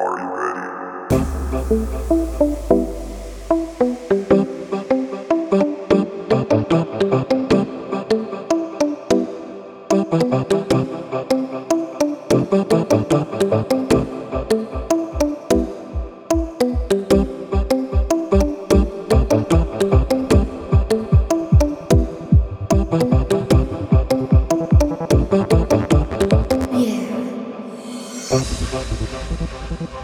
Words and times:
Are 0.00 0.16
you 0.16 0.28
ready? 13.70 13.87
Bye. 29.68 29.98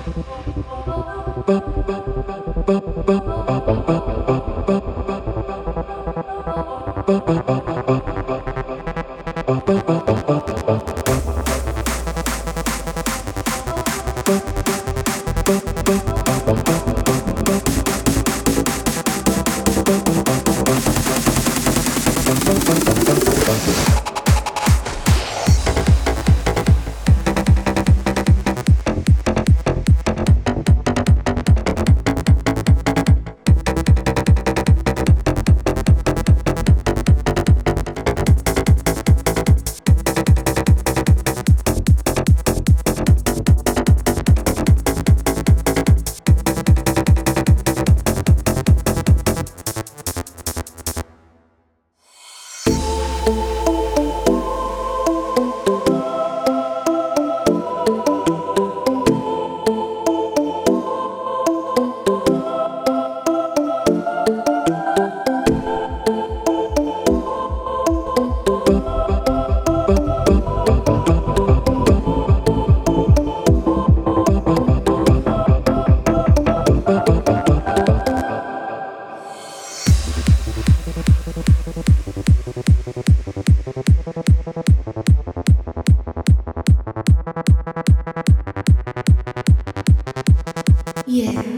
Yeah. 91.15 91.54